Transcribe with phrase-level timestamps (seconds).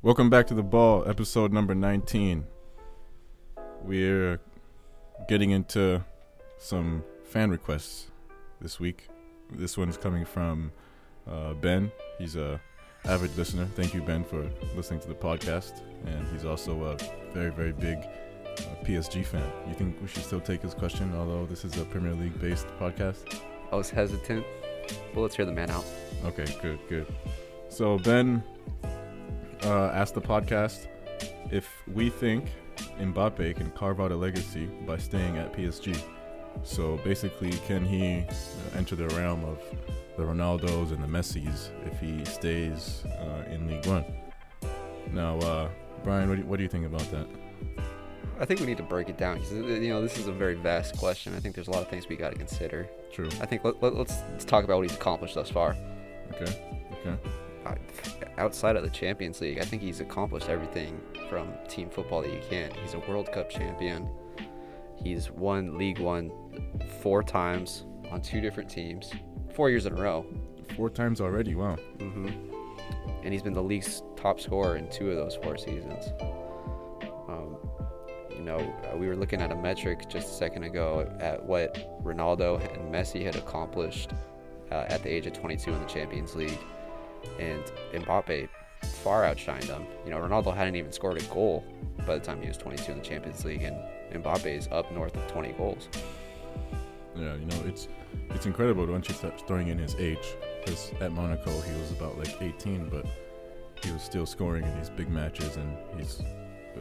[0.00, 2.46] Welcome back to the ball, episode number 19.
[3.82, 4.38] We're
[5.26, 6.04] getting into
[6.56, 8.12] some fan requests
[8.60, 9.08] this week.
[9.50, 10.70] This one's coming from
[11.28, 11.90] uh, Ben.
[12.16, 12.60] He's a
[13.06, 13.66] avid listener.
[13.74, 15.82] Thank you, Ben, for listening to the podcast.
[16.06, 16.96] And he's also a
[17.34, 19.50] very, very big uh, PSG fan.
[19.66, 22.68] You think we should still take his question, although this is a Premier League based
[22.78, 23.40] podcast?
[23.72, 24.46] I was hesitant,
[25.12, 25.84] but let's hear the man out.
[26.24, 27.06] Okay, good, good.
[27.68, 28.44] So Ben
[29.64, 30.86] uh, asked the podcast
[31.50, 32.46] if we think
[33.00, 36.00] Mbappe can carve out a legacy by staying at PSG.
[36.62, 38.34] So basically, can he uh,
[38.76, 39.58] enter the realm of
[40.16, 44.04] the Ronaldos and the Messis if he stays uh, in Ligue 1?
[45.12, 45.68] Now, uh,
[46.04, 47.26] Brian, what do, you, what do you think about that?
[48.40, 50.54] I think we need to break it down because you know this is a very
[50.54, 51.34] vast question.
[51.34, 52.88] I think there's a lot of things we got to consider.
[53.12, 53.28] True.
[53.40, 55.76] I think let, let, let's, let's talk about what he's accomplished thus far.
[56.34, 56.86] Okay.
[56.92, 57.16] Okay.
[57.68, 57.74] Uh,
[58.38, 62.40] outside of the Champions League, I think he's accomplished everything from team football that you
[62.48, 62.70] can.
[62.82, 64.08] He's a World Cup champion.
[64.96, 66.30] He's won Ligue 1
[67.00, 69.12] four times on two different teams,
[69.54, 70.26] four years in a row.
[70.76, 71.54] Four times already.
[71.54, 71.76] Wow.
[71.98, 72.28] hmm
[73.22, 76.04] And he's been the league's top scorer in two of those four seasons.
[77.28, 77.56] Um,
[78.30, 82.02] you know, uh, we were looking at a metric just a second ago at what
[82.02, 84.12] Ronaldo and Messi had accomplished
[84.70, 86.58] uh, at the age of 22 in the Champions League,
[87.38, 88.48] and Mbappe
[89.02, 89.84] far outshined them.
[90.04, 91.64] You know, Ronaldo hadn't even scored a goal
[92.06, 93.76] by the time he was 22 in the Champions League, and
[94.12, 95.88] Mbappe is up north of 20 goals.
[97.16, 97.88] Yeah, you know, it's
[98.30, 100.36] it's incredible once you start throwing in his age.
[100.64, 103.06] Because at Monaco, he was about like 18, but
[103.82, 106.20] he was still scoring in these big matches, and he's.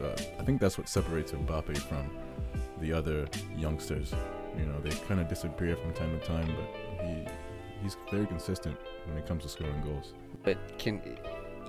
[0.02, 2.10] Uh, I think that's what separates Mbappe from
[2.80, 4.14] the other youngsters.
[4.58, 7.26] You know, they kind of disappear from time to time, but he
[7.88, 10.14] he's very consistent when it comes to scoring goals.
[10.44, 11.02] But can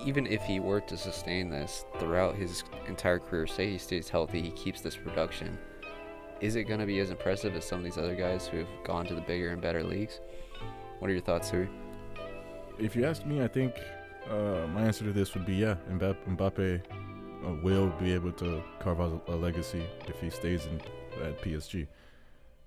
[0.05, 4.41] even if he were to sustain this throughout his entire career, say he stays healthy,
[4.41, 5.57] he keeps this production,
[6.41, 8.67] is it going to be as impressive as some of these other guys who have
[8.85, 10.19] gone to the bigger and better leagues?
[10.99, 11.69] What are your thoughts, Suri?
[12.77, 13.75] If you ask me, I think
[14.29, 15.75] uh, my answer to this would be yeah.
[15.89, 16.81] Mbappe, Mbappe
[17.45, 20.81] uh, will be able to carve out a, a legacy if he stays in,
[21.25, 21.87] at PSG,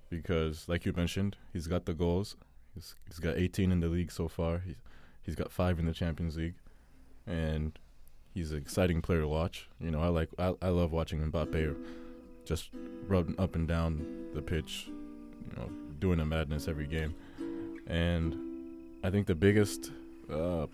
[0.09, 2.35] because like you mentioned, he's got the goals.
[2.75, 4.59] He's, he's got 18 in the league so far.
[4.65, 4.75] He's
[5.23, 6.55] he's got five in the Champions League,
[7.25, 7.77] and
[8.33, 9.67] he's an exciting player to watch.
[9.79, 11.75] You know, I like I, I love watching Mbappe
[12.45, 12.69] just
[13.07, 15.69] running up and down the pitch, you know,
[15.99, 17.15] doing a madness every game.
[17.87, 18.35] And
[19.03, 19.91] I think the biggest
[20.31, 20.67] uh,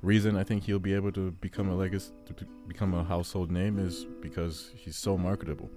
[0.00, 2.34] reason I think he'll be able to become a legacy, to
[2.66, 5.70] become a household name, is because he's so marketable.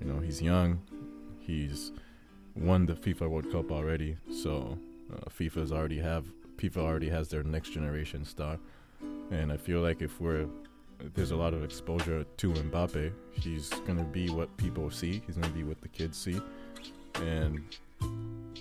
[0.00, 0.82] You know, he's young.
[1.38, 1.92] He's
[2.54, 4.78] won the FIFA World Cup already, so
[5.12, 8.58] uh, FIFA's already have FIFA already has their next generation star,
[9.30, 10.46] and I feel like if we're
[11.14, 15.22] there's a lot of exposure to Mbappe, he's gonna be what people see.
[15.26, 16.40] He's gonna be what the kids see,
[17.22, 17.62] and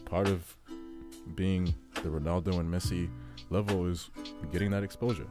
[0.06, 0.56] part of
[1.36, 3.10] being the Ronaldo and Messi
[3.50, 4.10] level is
[4.52, 5.28] getting that exposure.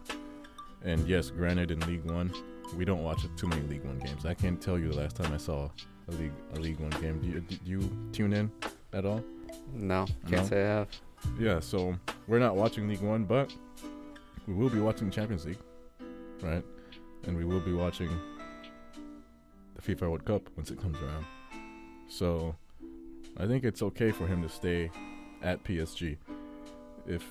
[0.82, 2.32] And yes, granted, in Ligue 1,
[2.76, 4.26] we don't watch too many Ligue 1 games.
[4.26, 5.70] I can't tell you the last time I saw
[6.08, 7.20] a League a Ligue 1 game.
[7.20, 8.50] Do you, do you tune in
[8.92, 9.24] at all?
[9.72, 10.48] No, can't No?
[10.48, 10.88] say I have.
[11.38, 11.96] Yeah, so
[12.28, 13.52] we're not watching Ligue 1, but
[14.46, 15.58] we will be watching Champions League,
[16.42, 16.64] right?
[17.26, 18.10] And we will be watching
[19.74, 21.24] the FIFA World Cup once it comes around.
[22.08, 22.54] So
[23.38, 24.90] I think it's okay for him to stay
[25.42, 26.16] at PSG.
[27.06, 27.24] If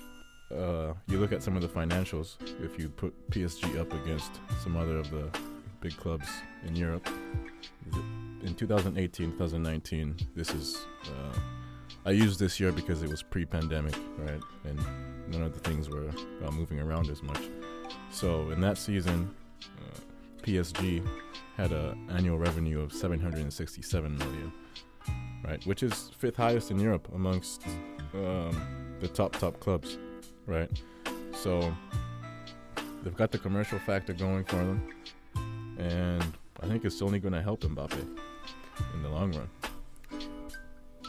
[0.52, 4.32] uh, you look at some of the financials, if you put PSG up against
[4.64, 5.30] some other of the
[5.82, 6.28] big clubs
[6.66, 7.08] in Europe,
[8.44, 10.86] in 2018, 2019, this is.
[11.06, 11.38] Uh,
[12.06, 14.42] I used this year because it was pre-pandemic, right?
[14.66, 14.80] And
[15.30, 16.10] none of the things were
[16.46, 17.42] uh, moving around as much.
[18.12, 19.34] So in that season,
[19.64, 20.00] uh,
[20.44, 21.06] PSG
[21.56, 24.52] had an annual revenue of 767 million,
[25.46, 25.66] right?
[25.66, 27.66] Which is fifth highest in Europe amongst
[28.14, 29.98] um, the top top clubs,
[30.46, 30.70] right?
[31.34, 31.74] So
[33.04, 34.88] they've got the commercial factor going for them,
[35.78, 36.24] and
[36.62, 38.02] I think it's only going to help Mbappe
[38.94, 39.50] in the long run.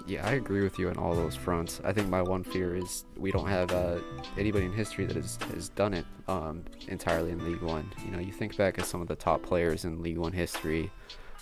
[0.06, 1.80] Yeah, I agree with you on all those fronts.
[1.82, 4.00] I think my one fear is we don't have uh,
[4.36, 7.92] anybody in history that has, has done it um, entirely in Ligue 1.
[8.04, 10.90] You know, you think back at some of the top players in Ligue 1 history.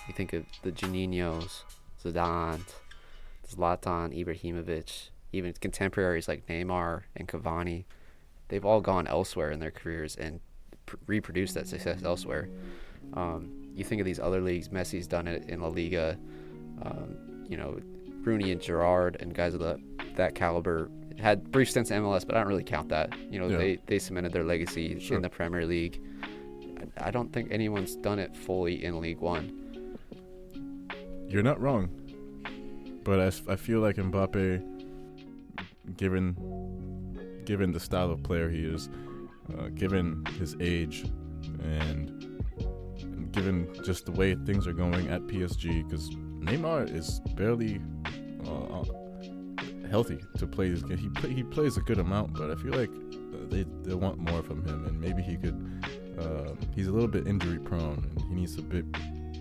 [0.07, 1.65] You think of the Juninhos,
[2.05, 2.61] Zidane,
[3.51, 7.85] Zlatan, Ibrahimovic, even contemporaries like Neymar and Cavani.
[8.47, 10.39] They've all gone elsewhere in their careers and
[10.87, 12.49] pr- reproduced that success elsewhere.
[13.15, 14.69] Um, you think of these other leagues.
[14.69, 16.17] Messi's done it in La Liga.
[16.83, 17.17] Um,
[17.49, 17.81] you know,
[18.25, 19.81] Rooney and Gerrard and guys of the,
[20.17, 23.13] that caliber had brief stints in MLS, but I don't really count that.
[23.31, 23.59] You know, Yeah.
[23.59, 25.17] they, they cemented their legacy Sure.
[25.17, 26.01] in the Premier League.
[26.97, 29.97] I don't think anyone's done it fully in Ligue 1.
[31.29, 31.89] You're not wrong,
[33.05, 34.63] but I, I feel like Mbappe,
[35.97, 38.89] given given the style of player he is,
[39.59, 41.03] uh, given his age,
[41.63, 42.41] and,
[43.03, 46.09] and given just the way things are going at PSG, because
[46.43, 47.81] Neymar is barely
[48.47, 48.85] uh, uh,
[49.89, 50.99] healthy to play this game.
[50.99, 54.19] He play, he plays a good amount, but I feel like uh, they they want
[54.19, 55.59] more from him, and maybe he could.
[56.19, 58.85] Uh, he's a little bit injury prone, and he needs to bit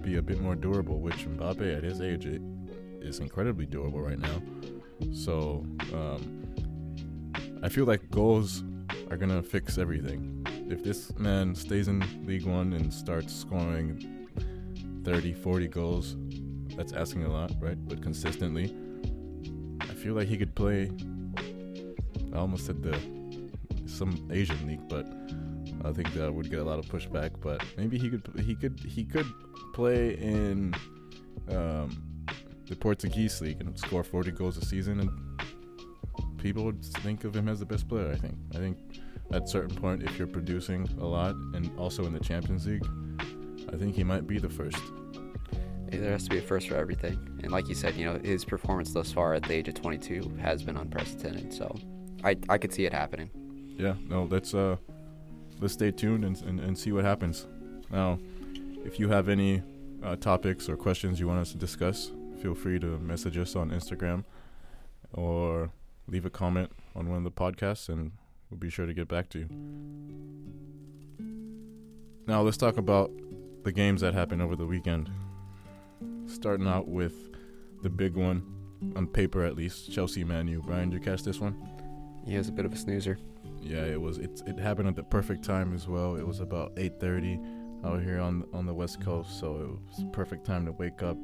[0.02, 1.00] be a bit more durable.
[1.00, 2.42] Which Mbappe at his age it,
[3.02, 4.42] is incredibly durable right now.
[5.12, 6.54] So um,
[7.64, 8.64] I feel like goals
[9.10, 10.46] are gonna fix everything.
[10.70, 14.28] If this man stays in Ligue 1 and starts scoring
[15.04, 16.16] 30, 40 goals,
[16.76, 17.78] that's asking a lot, right?
[17.88, 18.76] But consistently,
[19.82, 20.92] I feel like he could play.
[22.34, 22.98] I almost said the
[23.86, 25.06] some Asian league, but
[25.84, 27.32] I think that would get a lot of pushback.
[27.42, 29.28] But maybe he could he could he could
[29.74, 30.74] play in
[31.50, 32.26] um,
[32.68, 35.10] the Portuguese league and score 40 goals a season, and
[36.38, 38.12] people would think of him as the best player.
[38.12, 38.36] I think.
[38.56, 38.78] I think
[39.34, 42.86] at certain point, if you're producing a lot and also in the Champions League,
[43.72, 44.82] I think he might be the first.
[45.92, 47.14] There has to be a first for everything.
[47.44, 50.38] And like you said, you know, his performance thus far at the age of 22
[50.42, 51.54] has been unprecedented.
[51.54, 51.76] So
[52.24, 53.30] I, I could see it happening.
[53.78, 54.76] yeah no let's uh
[55.60, 57.48] let's stay tuned and, and, and see what happens
[57.90, 58.20] now
[58.86, 59.62] if you have any
[60.04, 62.12] uh, topics or questions you want us to discuss
[62.42, 64.24] feel free to message us on instagram
[65.14, 65.72] or
[66.08, 68.12] leave a comment on one of the podcasts and
[68.50, 69.48] we'll be sure to get back to you
[72.28, 73.10] now let's talk about
[73.64, 75.10] the games that happened over the weekend
[76.32, 77.14] starting out with
[77.84, 78.44] the big one
[78.96, 81.56] on paper at least chelsea manu brian did you catch this one
[82.26, 83.18] He was a bit of a snoozer.
[83.62, 84.18] yeah, it was.
[84.18, 86.16] It it happened at the perfect time as well.
[86.16, 87.40] It was about 8:30
[87.84, 91.18] out here on on the west coast, so it was perfect time to wake up.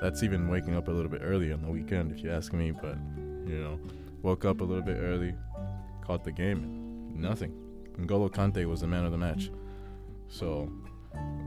[0.00, 2.72] That's even waking up a little bit early on the weekend, if you ask me.
[2.72, 2.96] But
[3.46, 3.78] you know,
[4.22, 5.32] woke up a little bit early,
[6.04, 6.60] caught the game,
[7.14, 7.52] nothing.
[7.98, 9.50] N'Golo Kante was the man of the match.
[10.28, 10.68] So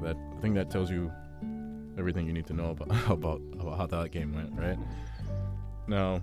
[0.03, 1.11] that I think that tells you
[1.97, 4.77] everything you need to know about about, about how that game went, right?
[5.87, 6.21] Now,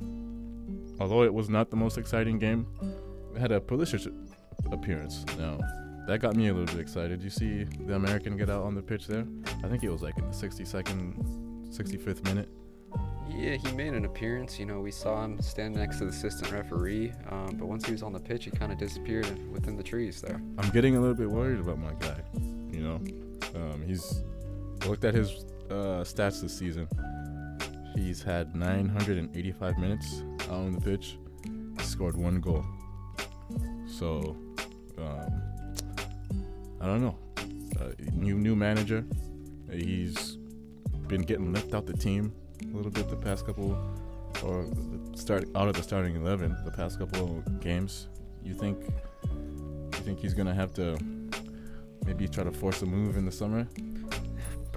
[1.01, 2.67] although it was not the most exciting game,
[3.35, 4.13] it had a Pulisic
[4.71, 5.25] appearance.
[5.39, 5.59] Now,
[6.07, 7.23] that got me a little bit excited.
[7.23, 9.25] You see the American get out on the pitch there?
[9.63, 12.49] I think it was like in the 62nd, 65th minute.
[13.29, 14.59] Yeah, he made an appearance.
[14.59, 17.13] You know, we saw him stand next to the assistant referee.
[17.31, 20.21] Um, but once he was on the pitch, he kind of disappeared within the trees
[20.21, 20.43] there.
[20.59, 22.21] I'm getting a little bit worried about my guy.
[22.71, 22.95] You know,
[23.55, 24.23] um, he's
[24.83, 26.87] I looked at his uh, stats this season.
[27.97, 31.19] He's had 985 minutes on the pitch.
[31.81, 32.65] Scored one goal.
[33.87, 34.37] So,
[34.99, 35.43] um,
[36.81, 37.19] I don't know.
[37.81, 39.05] Uh, new new manager.
[39.71, 40.37] He's
[41.09, 42.33] been getting left out the team
[42.63, 43.77] a little bit the past couple,
[44.45, 44.67] or
[45.15, 48.09] start out of the starting eleven the past couple games.
[48.45, 50.99] You think you think he's gonna have to
[52.05, 53.67] maybe try to force a move in the summer?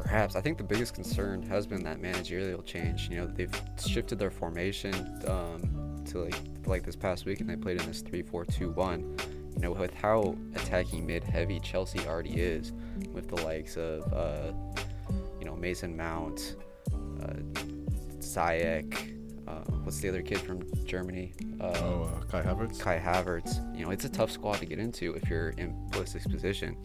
[0.05, 0.35] Perhaps.
[0.35, 3.09] I think the biggest concern has been that managerial change.
[3.09, 3.49] You know, they've
[3.83, 4.93] shifted their formation
[5.27, 6.35] um, to like
[6.67, 8.99] like this past week, and they played in this 3-4-2-1.
[9.55, 12.71] You know, with how attacking mid-heavy Chelsea already is,
[13.13, 14.53] with the likes of uh,
[15.39, 16.55] you know Mason Mount,
[17.24, 17.33] uh,
[18.19, 19.15] Ziyech,
[19.47, 21.33] uh, what's the other kid from Germany?
[21.59, 22.79] Uh, oh, uh, Kai Havertz.
[22.79, 23.75] Kai Havertz.
[23.75, 26.77] You know, it's a tough squad to get into if you're in Pulisic's position.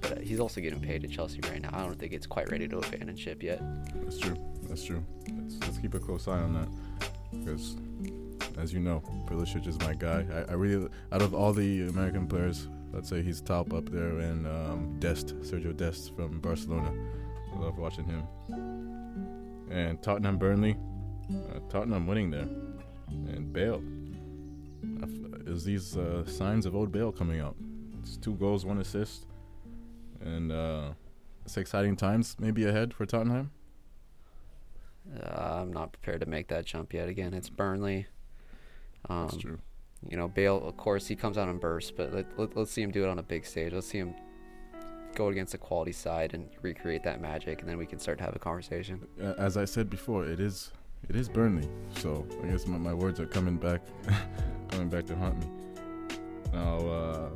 [0.00, 1.70] But uh, he's also getting paid at Chelsea right now.
[1.72, 3.62] I don't think it's quite ready to abandon ship yet.
[4.02, 4.36] That's true.
[4.68, 5.04] That's true.
[5.38, 6.68] Let's, let's keep a close eye on that
[7.32, 7.76] because,
[8.58, 10.24] as you know, Pulisic is my guy.
[10.32, 14.18] I, I really, out of all the American players, I'd say he's top up there.
[14.18, 16.92] And um, Dest, Sergio Dest from Barcelona.
[17.54, 18.22] I love watching him.
[19.70, 20.76] And Tottenham Burnley,
[21.30, 22.48] uh, Tottenham winning there,
[23.08, 23.82] and Bale.
[25.46, 27.56] Is these uh, signs of old Bale coming out?
[28.02, 29.26] It's two goals, one assist,
[30.20, 30.90] and uh,
[31.44, 33.50] it's exciting times maybe ahead for Tottenham.
[35.22, 37.08] Uh, I'm not prepared to make that jump yet.
[37.08, 38.06] Again, it's Burnley.
[39.08, 39.58] Um, That's true.
[40.08, 42.82] You know, Bale, of course, he comes out in bursts, but let, let, let's see
[42.82, 43.72] him do it on a big stage.
[43.72, 44.14] Let's see him
[45.14, 48.24] go against a quality side and recreate that magic, and then we can start to
[48.24, 49.06] have a conversation.
[49.38, 50.72] As I said before, it is
[51.08, 51.68] it is Burnley.
[51.96, 53.80] So I guess my, my words are coming back
[54.70, 55.46] coming back to haunt me.
[56.52, 57.30] Now, uh,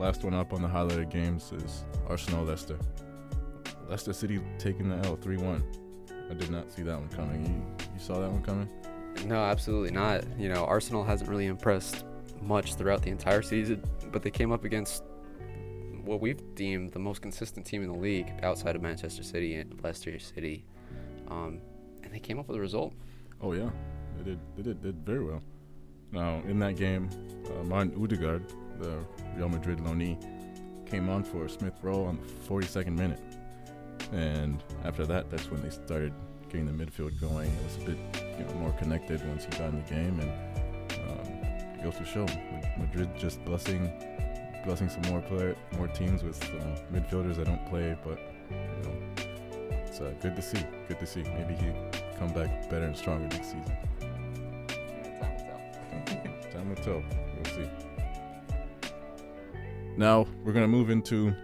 [0.00, 2.78] last one up on the highlighted games is Arsenal Leicester.
[3.86, 5.62] Leicester City taking the L 3-1.
[6.30, 7.44] I did not see that one coming.
[7.44, 8.68] You, you saw that one coming?
[9.26, 10.24] No, absolutely not.
[10.38, 12.04] You know, Arsenal hasn't really impressed
[12.40, 15.04] much throughout the entire season, but they came up against
[16.02, 19.78] what we've deemed the most consistent team in the league outside of Manchester City and
[19.84, 20.64] Leicester City,
[21.28, 21.60] um,
[22.02, 22.94] and they came up with a result.
[23.42, 23.68] Oh yeah,
[24.16, 24.38] they did.
[24.56, 25.42] They did did very well.
[26.10, 27.10] Now in that game,
[27.46, 28.44] uh, Martin Odegaard,
[28.80, 28.98] the
[29.36, 30.18] Real Madrid loanee,
[30.86, 33.20] came on for Smith Rowe on the 42nd minute,
[34.12, 36.12] and after that, that's when they started
[36.48, 37.50] getting the midfield going.
[37.50, 37.98] It was a bit
[38.38, 40.30] you know more connected once he got in the game, and
[41.10, 42.26] um, it goes to show
[42.78, 43.92] Madrid just blessing
[44.64, 48.18] blessing some more player more teams with um, midfielders that don't play, but
[48.50, 49.30] you know
[49.90, 50.64] it's uh, good to see.
[50.86, 51.22] Good to see.
[51.22, 51.72] Maybe he
[52.16, 53.64] come back better and stronger next season.
[55.20, 56.50] Time will tell.
[56.52, 57.02] Time will tell.
[57.34, 57.89] We'll see.
[60.00, 61.34] Now we're gonna move into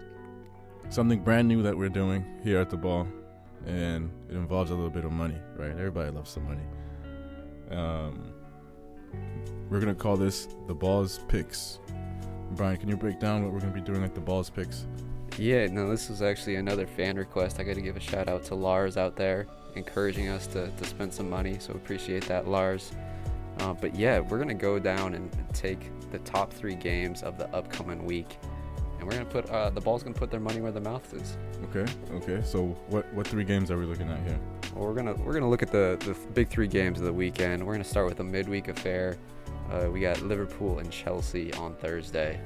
[0.88, 3.06] something brand new that we're doing here at the ball,
[3.66, 5.72] and it involves a little bit of money, right?
[5.72, 6.62] Everybody loves some money.
[7.70, 8.32] Um,
[9.68, 11.80] we're gonna call this the balls picks.
[12.52, 14.86] Brian, can you break down what we're gonna be doing at the balls picks?
[15.36, 17.60] Yeah, no, this was actually another fan request.
[17.60, 20.84] I got to give a shout out to Lars out there, encouraging us to, to
[20.86, 21.58] spend some money.
[21.58, 22.92] So appreciate that, Lars.
[23.58, 27.48] Uh, but yeah, we're gonna go down and take the top three games of the
[27.54, 28.38] upcoming week,
[28.98, 31.36] and we're gonna put uh, the ball's gonna put their money where the mouth is.
[31.64, 32.42] Okay, okay.
[32.44, 34.38] So what what three games are we looking at here?
[34.74, 37.64] Well, we're gonna we're gonna look at the the big three games of the weekend.
[37.64, 39.16] We're gonna start with a midweek affair.
[39.70, 42.40] Uh, we got Liverpool and Chelsea on Thursday.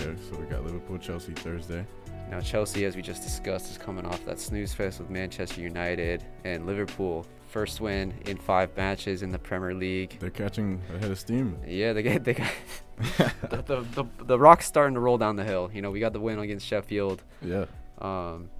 [0.00, 1.86] Okay, so we got Liverpool, Chelsea Thursday.
[2.30, 6.24] Now Chelsea, as we just discussed, is coming off that snooze fest with Manchester United
[6.44, 7.26] and Liverpool.
[7.54, 10.16] First win in five matches in the Premier League.
[10.18, 11.56] They're catching a head of steam.
[11.64, 12.50] Yeah, they get they got
[12.98, 15.70] the, the, the the rock's starting to roll down the hill.
[15.72, 17.22] You know, we got the win against Sheffield.
[17.40, 17.66] Yeah.
[17.98, 18.50] Um,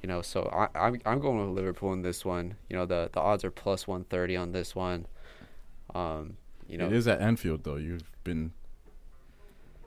[0.00, 2.54] you know, so I, I'm I'm going with Liverpool in this one.
[2.70, 5.08] You know, the the odds are plus 130 on this one.
[5.92, 6.36] Um,
[6.68, 7.74] you know, it is at Anfield though.
[7.74, 8.52] You've been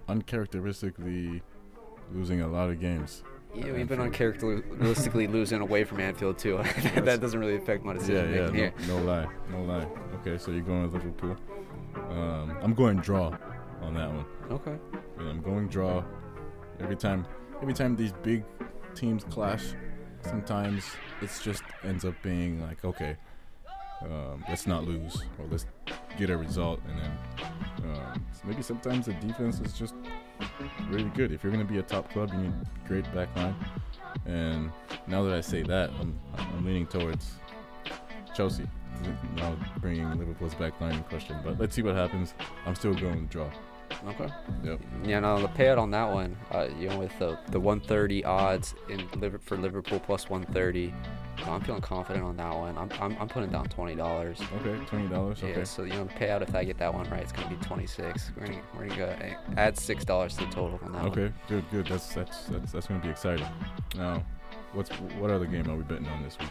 [0.10, 1.42] uncharacteristically
[2.14, 3.24] losing a lot of games.
[3.56, 6.58] Yeah, we've been uncharacteristically losing away from Anfield too.
[6.96, 8.74] that doesn't really affect my decision yeah, yeah, here.
[8.88, 9.88] No, no lie, no lie.
[10.20, 11.36] Okay, so you're going with Liverpool.
[12.12, 13.36] Um, I'm going draw
[13.82, 14.26] on that one.
[14.52, 14.78] Okay.
[15.20, 16.04] I'm going draw.
[16.80, 17.26] Every time,
[17.62, 18.44] every time these big
[18.94, 19.64] teams clash,
[20.22, 20.86] sometimes
[21.22, 23.18] it's just ends up being like, okay,
[24.02, 25.66] um, let's not lose or let's
[26.18, 29.96] get a result, and then um, maybe sometimes the defense is just
[30.90, 31.32] really good.
[31.32, 32.54] If you're going to be a top club, you need
[32.88, 33.56] great back line.
[34.26, 34.72] And
[35.08, 37.34] now that I say that, I'm, I'm leaning towards
[38.36, 38.68] Chelsea.
[39.36, 42.34] Now bringing Liverpool's back line in question, but let's see what happens.
[42.66, 43.50] I'm still going to draw.
[44.10, 44.30] Okay.
[44.64, 44.80] Yep.
[45.04, 48.76] Yeah, no, the payout on that one, uh, you know, with the the 130 odds
[48.90, 50.94] in Liver- for Liverpool plus 130,
[51.46, 52.78] uh, I'm feeling confident on that one.
[52.78, 54.40] I'm I'm, I'm putting down twenty dollars.
[54.62, 55.44] Okay, twenty dollars.
[55.44, 55.58] Okay.
[55.58, 57.56] Yeah, so you know, the payout if I get that one right, it's gonna be
[57.66, 58.32] 26.
[58.38, 59.16] We're gonna we're gonna go
[59.58, 61.12] add six dollars to the total on that one.
[61.12, 61.88] Okay, good, good.
[61.88, 63.48] That's that's that's that's gonna be exciting.
[63.96, 64.24] Now,
[64.74, 64.90] what's
[65.20, 66.50] what other game are we betting on this week?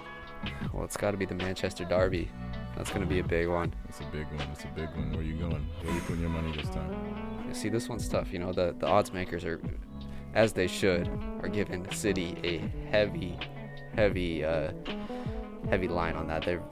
[0.72, 2.28] Well, it's got to be the Manchester Derby.
[2.76, 3.74] That's gonna be a big one.
[3.88, 4.48] It's a big one.
[4.52, 5.12] It's a big one.
[5.12, 5.66] Where you going?
[5.82, 7.25] Where you putting your money this time?
[7.56, 8.32] See, this one's tough.
[8.34, 9.60] You know, the the odds makers are,
[10.34, 11.08] as they should,
[11.42, 12.58] are giving City a
[12.90, 13.38] heavy,
[13.94, 14.72] heavy, uh,
[15.70, 16.44] heavy line on that.
[16.44, 16.62] They're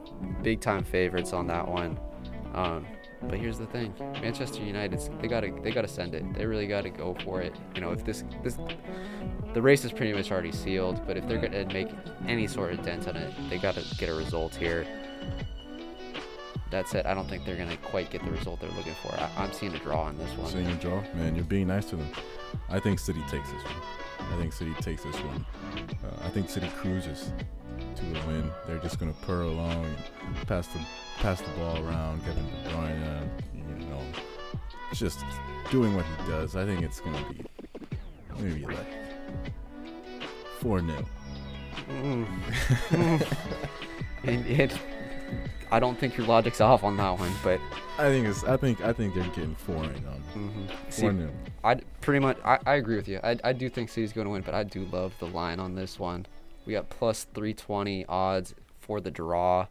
[0.42, 1.98] big time favorites on that one.
[2.52, 2.86] Um,
[3.22, 6.34] but here's the thing: Manchester United, they gotta they gotta send it.
[6.34, 7.56] They really gotta go for it.
[7.74, 8.58] You know, if this this
[9.54, 11.88] the race is pretty much already sealed, but if they're gonna make
[12.28, 14.86] any sort of dent on it, they gotta get a result here.
[16.74, 19.14] That's said, I don't think they're gonna quite get the result they're looking for.
[19.14, 20.50] I, I'm seeing a draw on this one.
[20.50, 21.36] Seeing a draw, man.
[21.36, 22.08] You're being nice to them.
[22.68, 24.28] I think City takes this one.
[24.32, 25.46] I think City takes this one.
[26.02, 27.32] Uh, I think City cruises
[27.94, 28.50] to the win.
[28.66, 30.80] They're just gonna purr along, and pass the
[31.18, 34.02] pass the ball around, Kevin De Bruyne, you know,
[34.92, 35.20] just
[35.70, 36.56] doing what he does.
[36.56, 37.44] I think it's gonna be
[38.40, 39.52] maybe like
[40.58, 41.06] four 0
[41.88, 42.26] Mm.
[44.24, 44.80] and, and
[45.70, 47.60] I don't think your logic's off on that one, but
[47.98, 48.44] I think it's.
[48.44, 48.80] I think.
[48.82, 50.14] I think they're getting four right now.
[50.34, 50.68] mhm.
[50.90, 51.06] See,
[51.64, 53.18] I pretty much I, I agree with you.
[53.24, 55.74] I, I do think City's going to win, but I do love the line on
[55.74, 56.26] this one.
[56.66, 59.66] We got plus 320 odds for the draw.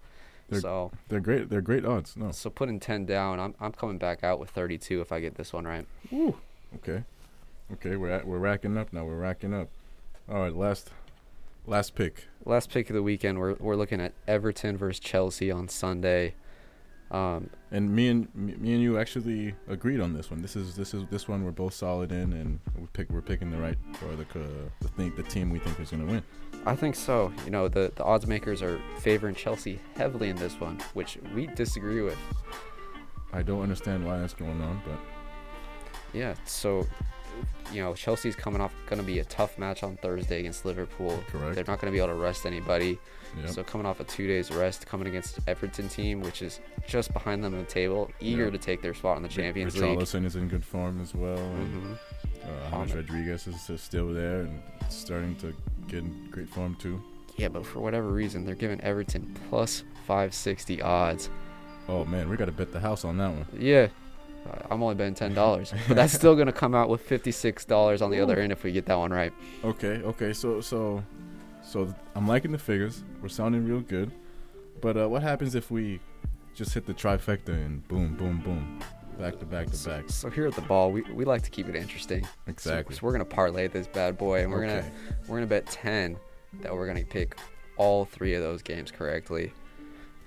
[0.49, 1.49] They're- so They're great.
[1.49, 2.17] They're great odds.
[2.17, 2.31] No.
[2.31, 5.53] so putting 10 down, I'm I'm coming back out with 32 if I get this
[5.53, 5.85] one right.
[6.75, 7.03] Okay.
[7.71, 7.95] Okay.
[7.95, 9.05] We're at, we're racking up now.
[9.05, 9.69] We're racking up.
[10.29, 10.55] All right.
[10.55, 10.91] Last.
[11.65, 12.27] Last pick.
[12.45, 16.35] Last pick of the weekend, we're we're looking at Everton versus Chelsea on Sunday.
[17.09, 20.41] Um, And me and me, and you actually agreed on this one.
[20.41, 23.49] This is this is this one we're both solid in, and we pick we're picking
[23.49, 24.43] the right or the uh,
[24.81, 26.23] the thing the team we think is gonna win.
[26.65, 27.31] I think so.
[27.45, 31.47] You know, the the odds makers are favoring Chelsea heavily in this one, which we
[31.47, 32.17] disagree with.
[33.31, 34.99] I don't understand why that's going on, but
[36.13, 36.85] Yeah, so
[37.71, 41.17] you know, Chelsea's coming off going to be a tough match on Thursday against Liverpool.
[41.27, 41.55] Correct.
[41.55, 42.99] They're not going to be able to rest anybody.
[43.41, 43.49] Yep.
[43.49, 47.43] So coming off a two days rest, coming against Everton team, which is just behind
[47.43, 48.51] them in the table, eager Yeah.
[48.51, 49.97] to take their spot in the Champions League.
[49.97, 51.37] Richarlison is in good form as well.
[51.37, 51.93] And, hmm
[52.73, 55.55] uh, Rodriguez is is still there and starting to
[55.87, 57.01] get in great form too.
[57.37, 61.29] Yeah, but for whatever reason, they're giving Everton plus 560 odds.
[61.87, 63.45] Oh man, we got to bet the house on that one.
[63.57, 63.87] Yeah.
[64.49, 68.01] I- I'm only betting ten dollars, but that's still gonna come out with fifty-six dollars
[68.01, 69.33] on the other end if we get that one right.
[69.63, 70.33] Okay, okay.
[70.33, 71.03] So so
[71.63, 73.03] so I'm liking the figures.
[73.21, 74.11] We're sounding real good.
[74.81, 75.99] But uh, what happens if we
[76.53, 78.79] just hit the trifecta and boom, boom, boom,
[79.17, 80.09] back to back to So, back?
[80.09, 82.23] so here at the ball, we, we like to keep it interesting.
[82.25, 82.95] So- Exactly.
[82.95, 84.81] So, we're gonna parlay this bad boy, and we're okay.
[84.81, 84.91] gonna
[85.27, 86.17] we're gonna bet ten
[86.61, 87.37] that we're gonna pick
[87.77, 89.53] all three of those games correctly.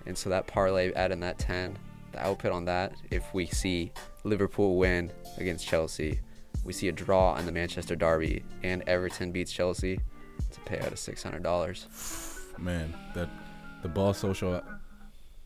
[0.06, 1.76] And so that parlay, adding that ten,
[2.16, 3.92] the output on that, if we see
[4.24, 6.20] Liverpool win against Chelsea,
[6.64, 10.00] we see a draw in the Manchester Derby, and Everton beats Chelsea,
[10.38, 11.86] it's a payout of six hundred dollars.
[12.58, 13.28] Man, that
[13.82, 14.62] the ball social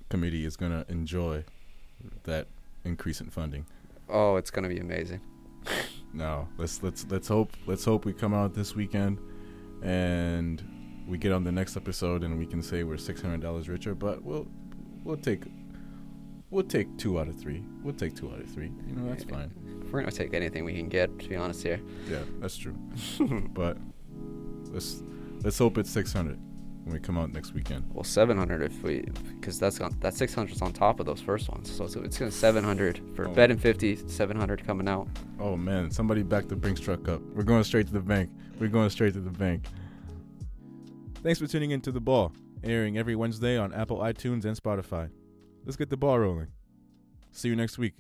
[0.09, 1.45] committee is gonna enjoy
[2.25, 2.47] that
[2.85, 3.67] increase in funding.
[4.09, 5.21] Oh, it's gonna be amazing.
[6.13, 9.19] No, let's let's let's hope let's hope we come out this weekend
[9.83, 10.63] and
[11.07, 13.95] we get on the next episode and we can say we're six hundred dollars richer.
[13.95, 14.47] But we'll
[15.05, 15.43] we'll take
[16.51, 17.63] we'll take two out of three.
[17.83, 18.71] We'll take two out of three.
[18.87, 19.53] You know that's fine.
[19.91, 21.81] We're gonna take anything we can get, to be honest here.
[22.09, 22.75] Yeah, that's true.
[23.53, 23.77] but
[24.71, 25.03] let's
[25.43, 26.39] let's hope it's six hundred
[26.85, 27.85] when we come out next weekend.
[27.93, 29.03] Well, 700 if we,
[29.35, 31.71] because that's on that 600 is on top of those first ones.
[31.71, 33.35] So it's, it's gonna 700 for Oh.
[33.35, 35.07] and 50, 700 coming out.
[35.39, 37.21] Oh man, somebody back the Brinks truck up.
[37.35, 38.31] We're going straight to the bank.
[38.59, 39.65] We're going straight to the bank.
[41.23, 42.33] Thanks for tuning in to The Ball,
[42.65, 45.11] airing every Wednesday on Apple iTunes and Spotify.
[45.65, 46.49] Let's get the ball rolling.
[47.33, 47.95] See you next week.